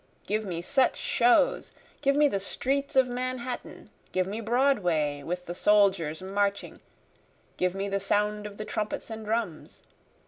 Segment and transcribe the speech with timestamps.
[0.25, 3.91] Give me such shows give me the streets of Manhattan!
[4.11, 6.79] Give me Broadway, with the soldiers marching
[7.55, 9.83] give me the sound of the trumpets and drums!